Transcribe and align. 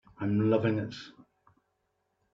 I'm 0.19 0.49
loving 0.49 0.79
it. 0.79 0.95